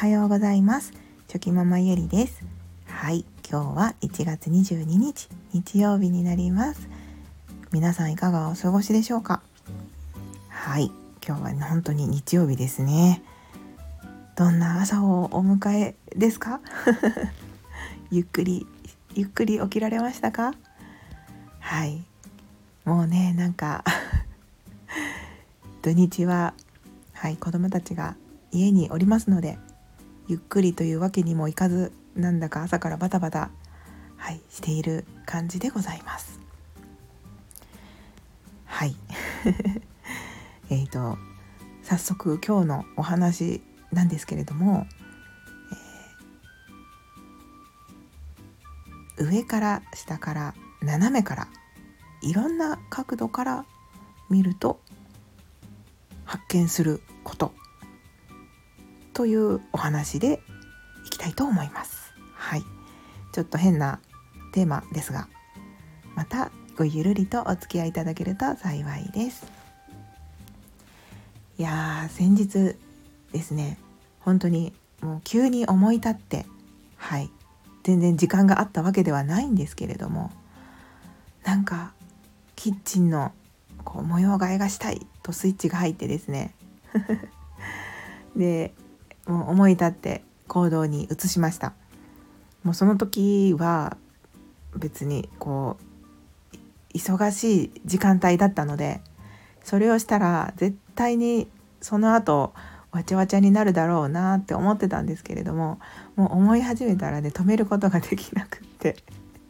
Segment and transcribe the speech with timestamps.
[0.00, 0.94] はようございます。
[1.28, 2.42] チョキママゆりです。
[2.86, 6.88] はい今日は1月22日日曜日になります。
[7.70, 9.42] 皆さんいかがお過ごしでしょうか？
[10.48, 10.90] はい
[11.22, 13.22] 今日は本当に日曜日ですね。
[14.36, 16.62] どんな朝をお迎えですか？
[18.10, 18.66] ゆっくり
[19.14, 20.54] ゆっくり起きられましたか？
[21.58, 22.02] はい
[22.86, 23.84] もうねなんか
[25.82, 26.54] 土日は
[27.12, 28.16] はい子供たちが
[28.50, 29.58] 家におりますので
[30.30, 33.50] ゆっくりというわけにもいかずなんだか朝からバタバタ、
[34.16, 36.38] はい、している感じでございます。
[38.64, 38.94] はい
[40.70, 41.18] えっと
[41.82, 44.86] 早速今日のお話なんですけれども、
[49.18, 51.48] えー、上から下から斜めから
[52.22, 53.66] いろんな角度から
[54.28, 54.80] 見ると
[56.24, 57.52] 発見すること
[59.12, 60.40] というお話で
[61.06, 62.12] いきたいと思います。
[62.34, 62.62] はい、
[63.32, 64.00] ちょっと変な
[64.52, 65.28] テーマですが、
[66.14, 69.46] またごゆるりとお付き合いいただけると幸いです。
[71.58, 72.76] いや先日
[73.32, 73.78] ですね、
[74.20, 74.72] 本当に
[75.02, 76.46] もう急に思い立って、
[76.96, 77.30] はい、
[77.82, 80.30] 全然時間があったわけではないんですけれども、
[81.44, 81.92] なんか
[82.56, 83.32] キッチンの
[83.84, 86.54] こう模様替えがしたいとスイッチが入ってですね
[88.36, 88.74] で
[89.30, 91.72] もう思い立って行動に移しました。
[92.64, 93.96] もうその時は
[94.76, 95.76] 別にこ
[96.52, 99.00] う忙しい時間帯だったので
[99.64, 101.48] それをしたら絶対に
[101.80, 102.52] その後
[102.90, 105.78] わちゃわちゃになるだろうなって思ってたんですけれども
[106.16, 108.96] もう思い始めたらね止めることができなくって。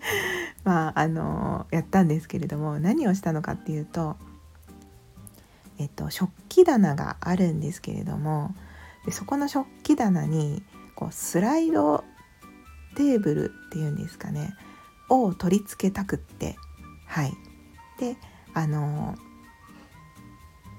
[0.64, 4.16] まああのやったんですけれども何をしたのかっていうと
[5.78, 8.54] えっと食器棚があるんですけれども
[9.04, 10.62] でそこの食器棚に
[10.94, 12.04] こうスライド
[12.96, 14.54] テーブルっていうんですかね
[15.08, 16.56] を取り付けたくって
[17.06, 17.32] はい。
[17.98, 18.16] で
[18.54, 19.14] あの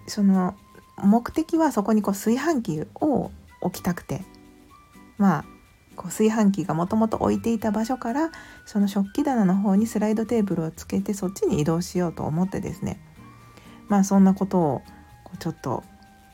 [0.08, 0.56] その
[0.98, 3.32] 目的はそこにこう炊飯器を
[3.62, 4.22] 置きたくて
[5.18, 5.46] まあ
[5.96, 8.32] こう炊飯器がもともと置いていた場所から
[8.66, 13.00] その食器棚の方にスライドテーブルをつけてそっちに移動しようと思ってですね
[13.88, 14.82] まあそんなことを
[15.40, 15.84] ちょっと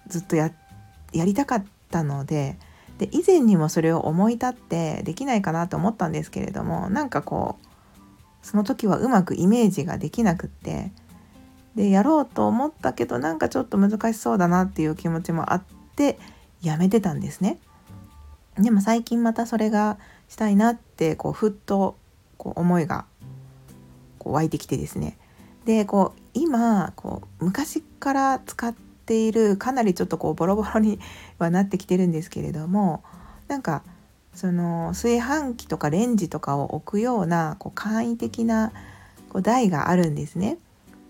[0.08, 0.52] ずっとや
[1.14, 2.58] りたかったたので
[2.98, 7.68] で以前にもそれを思い立ってできないかなと思ったんですけれどもなんかこう
[8.46, 10.92] その時はうまくイメージができなくって
[11.76, 15.64] でやろうと思ったけどなんかちょっと難しそうだなっていう気持ちもあっ
[15.96, 16.18] て
[16.62, 17.60] やめてたんですね。
[18.58, 21.96] でも最近またそれがしたいなってこうふっと
[22.38, 23.06] こう思いが
[24.18, 25.18] こう湧いてきてですね
[25.66, 28.74] でこう今こう昔から使っ
[29.08, 31.00] ているかなりちょっとこうボロボロに
[31.40, 33.04] はなってきてるんですけれども
[33.48, 33.82] なんか
[34.36, 38.72] その炊飯器とかレンジとかを置くようなこう簡易的な
[39.30, 40.58] こう台があるんですね。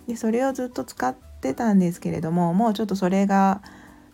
[0.08, 3.62] でそれをずっと使ってたんですけれどももうちょっとそれが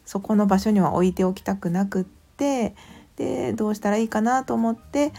[0.06, 2.04] そこの場所には置いておきたくなくっ
[2.38, 2.76] て
[3.18, 5.14] でどうしたらいいかなと思って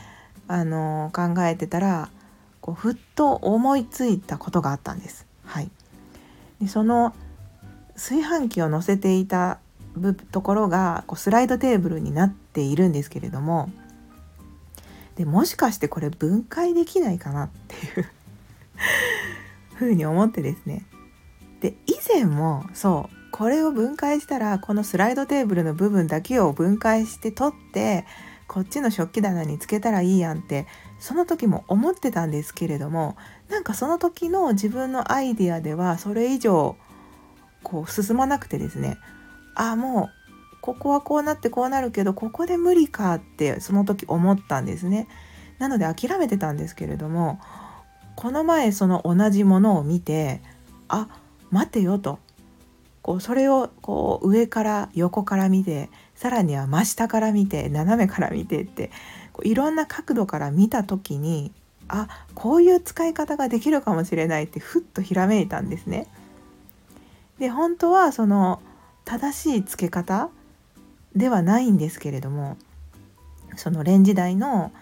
[0.49, 2.09] あの考えてたら
[2.61, 5.27] こうふっと思いついたことがあったんです。
[5.45, 5.71] はい、
[6.61, 7.15] でその
[7.95, 9.59] 炊飯器を載せていた
[10.33, 13.71] ところがこうスライドテーブルになっているんですけれども
[15.17, 18.09] でもしかしてこれ分解できないかなっていう
[19.77, 20.85] ふうに思ってですね。
[21.61, 28.05] で以前もそうこれを分解したらこのスライドテーブルの部分だけを分解して取って
[28.47, 30.67] こっちの食器棚につけたらいいやんって
[30.99, 33.17] その時も思ってたんですけれども
[33.49, 36.77] なんかその時の自分のアイディアではそれ以上
[37.65, 38.99] こう進まなくてですね
[39.57, 45.09] ああもうここはこうなってこうなるけどここで無理かってその時思ったんですね。
[45.59, 47.39] なので諦めてたんですけれども
[48.17, 50.41] この前その同じものを見て
[50.89, 51.09] あ
[51.51, 52.19] 待てよと
[53.03, 58.91] こうそれをこう上から横から見てさらには真下から見て斜めから見てって
[59.33, 61.53] こういろんな角度から見た時に
[61.89, 66.07] あこういう使い方ができるかもしれないってふっとひらめいたんですね。
[67.39, 68.61] で本当はその
[69.05, 70.31] 正しい付け方
[71.15, 72.57] ではないんですけれども
[73.57, 74.73] そのレンジ台の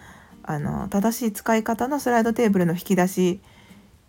[0.45, 3.39] あの正しい使い方のスライドテーブルの引き出し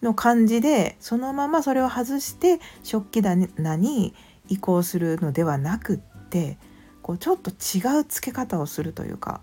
[0.02, 4.14] の感じでそのままそれを外して食器棚に
[4.48, 5.98] 移行するのではなくっ
[6.28, 6.58] て
[7.02, 9.42] こうちょっと違う付け方をするというか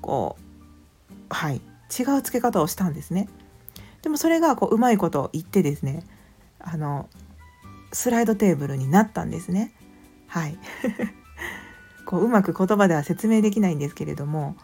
[0.00, 0.36] こ
[1.10, 3.28] うはい違う付け方をしたんですね。
[4.02, 6.04] でもそれがこううまいこと言ってですね
[6.58, 7.08] あの
[7.92, 9.72] スライドテーブルになったんですね。
[10.26, 10.58] はい
[12.06, 14.56] こううまく言葉では説明できないんですけれども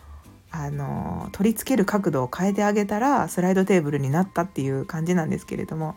[0.51, 5.95] あの取り付ける角度を変えてあげたらスライドテーブルになったっていう感じなんですけれども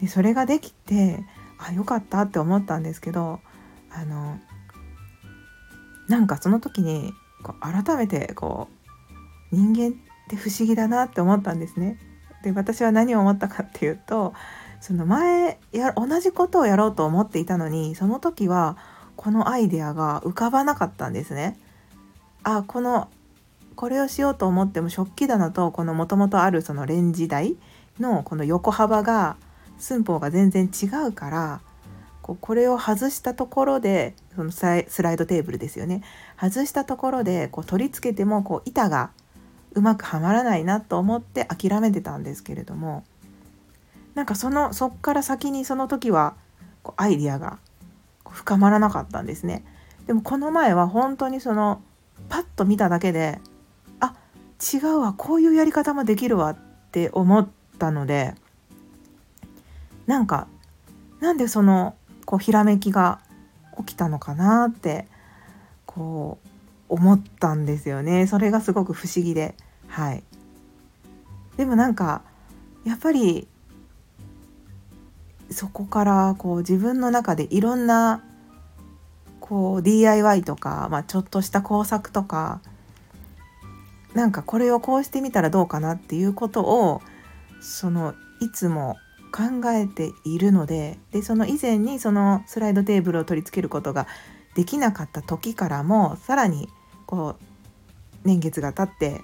[0.00, 1.24] でそれができて
[1.58, 3.40] あよかったって思ったんですけど
[3.90, 4.38] あの
[6.08, 7.12] なんかその時に
[7.42, 8.68] こう改めてこ
[9.52, 9.92] う人間っ
[10.28, 11.98] て不思議だなって思ったんですね。
[12.42, 14.34] で私は何を思ったかっていうと
[14.86, 18.76] その前や同じことをやろうと思っていたのにその時は
[19.16, 21.58] このアイデアが浮かばなかったんですね。
[22.44, 23.08] あこの
[23.74, 27.56] これをしようと思っても食器棚とこのもともとあるそのレンジ台
[27.98, 29.36] のこの横幅が
[29.76, 31.60] 寸法が全然違うから
[32.22, 34.62] こうこれを外したところでそのス
[35.02, 36.04] ライドテーブルですよね
[36.40, 39.10] 外したところでこう取り付けてもこう板が
[39.72, 43.02] うまくはまらないなと思って諦めてたんですけれども
[44.16, 46.34] なんかそのそっから先にその時は
[46.82, 47.58] こうアイディアが
[48.28, 49.62] 深まらなかったんですね。
[50.06, 51.82] でもこの前は本当にその
[52.30, 53.38] パッと見ただけで
[54.00, 54.14] あ
[54.74, 56.56] 違うわこういうやり方もできるわっ
[56.90, 57.46] て思っ
[57.78, 58.34] たので
[60.06, 60.48] なんか
[61.20, 63.20] なんでそのこうひらめきが
[63.76, 65.06] 起きたのかなって
[65.84, 66.48] こう
[66.88, 68.26] 思ったんですよね。
[68.26, 69.54] それがすごく不思議で。
[69.88, 70.22] はい。
[71.58, 72.22] でもなんか
[72.84, 73.46] やっぱり
[75.50, 78.22] そこからこう自分の中でいろんな
[79.40, 82.60] こう DIY とか、まあ、ちょっとした工作とか
[84.14, 87.02] なんかこれをこうしてみたらどうかなっていうことを
[87.60, 88.96] そのいつも
[89.32, 94.06] 考えているのででその以前にそのスライドテーブルを取り付けることが
[94.54, 96.68] できなかった時からもさらに
[97.04, 97.44] こう
[98.24, 99.20] 年月が経って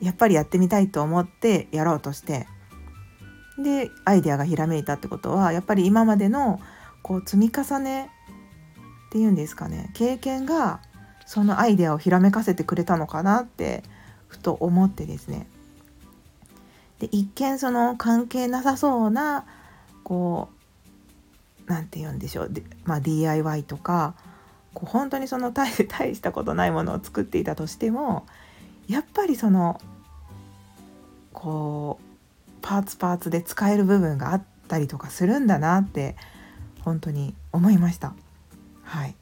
[0.00, 2.46] やっぱりやってみたいと思ってやろうとして
[3.58, 6.60] でアイデアがひらめいたってことはやっぱり今までの
[7.02, 8.10] こう積み重ね
[9.08, 9.90] っていうんですかね。
[9.94, 10.80] 経験が
[11.26, 13.82] そのアイデアをひらめかせてくれたのかなって
[14.28, 15.46] ふと思ってですね。
[17.00, 19.44] で一見その関係なさそうな
[20.04, 20.48] こ
[21.66, 22.52] う何て言うんでしょう。
[22.84, 24.14] まあ、DIY とか
[24.74, 28.26] こう本当にその大 大したことないものを作っていたとしても
[28.86, 29.80] やっぱりその
[31.32, 32.07] こう
[32.68, 36.16] パーツパーツで使える部分があったりとかするんだなって
[36.82, 38.12] 本当に思いました。
[38.82, 39.14] はい。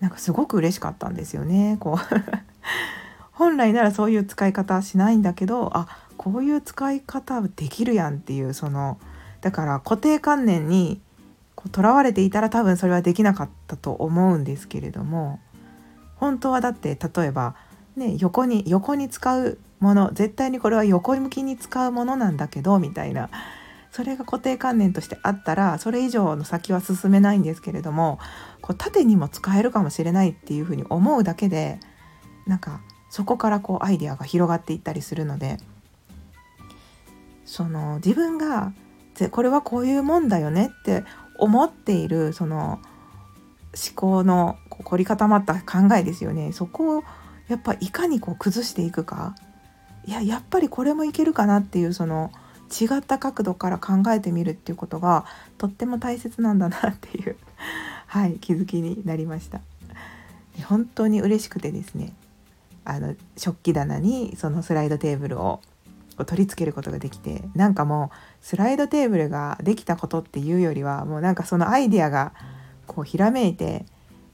[0.00, 1.78] なんかすごく嬉しかったんですよね。
[1.80, 1.96] こう。
[3.32, 5.88] 本来ならそういう使い方はしないんだけどあ
[6.18, 8.98] こういう使い方できるやんっていうその
[9.40, 11.00] だから固定観念に
[11.72, 15.40] とらわれていたら多分それはできなかったと思うんですけれども
[16.16, 17.56] 本当はだって例えば、
[17.96, 23.30] ね、横に横に使うもの絶対にこれは横向きに使うものなんだけどみたいな。
[23.90, 28.18] それが固定観念としてあったらそれ以上の先は進めないんですけれども
[28.62, 31.78] こう縦にも使えるかもしれないっていうふうに思うだけで
[32.46, 32.80] なんか
[33.10, 35.58] そこからこうアイデアが広がっていったりするので
[37.44, 38.72] その自分が
[39.30, 41.04] これはこういうもんだよねって
[41.38, 42.80] 思っているその
[43.74, 46.52] 思考の凝り固まった考えですよね。
[46.52, 47.04] そこを
[47.48, 49.34] やっぱいかにこう崩していくか。
[50.04, 52.32] いややっぱりこれもいけるかなっていうその
[52.72, 55.26] 違った角度から考えてみるっていうことが
[55.58, 57.36] とっても大切なんだなっていう
[58.08, 59.60] はい気づきになりました。
[60.64, 62.14] 本当に嬉しくてですね
[62.84, 65.60] あの食器棚にそのスライドテーブルを
[66.26, 72.32] 取り付けることができてなんかもうスライドテーブルができたことっていうよりはもうなんかそのアイディアが
[72.86, 73.86] こうひらめいて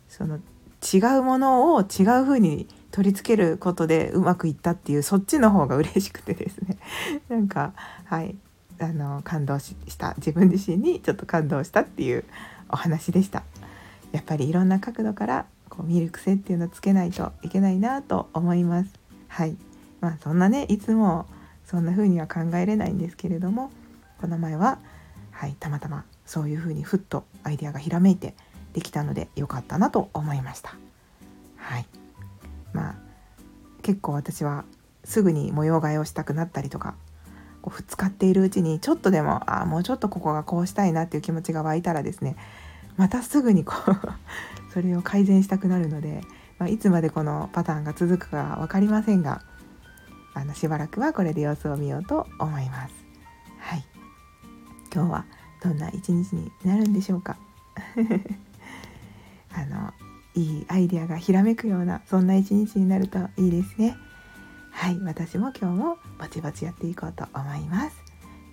[0.09, 0.39] その
[0.83, 1.87] 違うものを違う
[2.25, 6.79] 風に取り付けることでうまくいったっていうそっちの方が嬉しくてですね。
[7.31, 7.73] なんか
[8.05, 8.35] はい。
[8.81, 12.25] あの感動した自分自身にちょっと感動したっていう
[12.69, 13.45] お話でした。
[14.11, 18.91] やっぱりいろんな角度からこう見る癖っていうのをつけないといけないなと思います。
[19.29, 19.57] はい。
[20.01, 21.27] まあそんなねいつも
[21.67, 23.71] そんな風には考えれないんですけれども
[24.21, 24.81] この前は、
[25.31, 28.35] はい、たまたまそういう風にふっとアイデアがひらめいて
[28.73, 30.75] できたので良かったなと思いました。
[31.57, 31.87] はい、
[32.79, 32.95] まあ
[33.83, 34.65] 結構私は
[35.03, 36.95] すぐに模様替えをしたくなったりとか
[37.61, 42.37] こう使っているうちにちょっとでもあもうちょっとここがこうしたいなっていう気持ちが湧いたらですね
[42.97, 43.99] またすぐにこう
[44.73, 46.23] それを改善したくなるので、
[46.59, 49.43] まあ、いつまでこのパターンが続くか分かりませんが
[50.35, 52.95] あのしばらくはこれで様子を見ようと思います。
[53.59, 53.85] はい
[54.95, 55.25] 今日は
[55.63, 57.37] どんな一日になるんでしょうか
[59.53, 59.93] あの
[60.39, 63.97] いいアイデアがひらめくようなそんな一日になるといいですね。
[64.71, 67.97] はい私も今日もぼちぼちやっていこうと思います。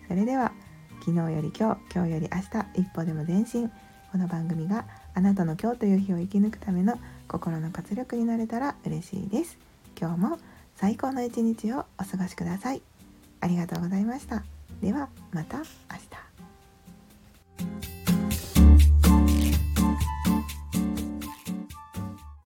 [0.08, 0.52] それでは
[1.02, 3.72] 昨日より今日今日より明日一歩でも前進。
[4.12, 9.58] この番組があなたの今日という日を生き抜くための心の活力になれたら嬉しいです。
[10.00, 10.40] 今日も
[10.76, 12.82] 最高の一日をお過ごしください。
[13.42, 14.44] ありがとうございました。
[14.82, 15.64] ではまた明
[17.84, 17.95] 日。